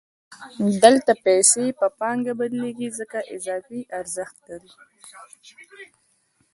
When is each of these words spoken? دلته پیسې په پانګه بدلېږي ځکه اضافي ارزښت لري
دلته 0.83 1.11
پیسې 1.25 1.65
په 1.79 1.87
پانګه 1.99 2.33
بدلېږي 2.39 2.89
ځکه 2.99 3.19
اضافي 3.35 3.81
ارزښت 3.99 4.35
لري 4.47 4.71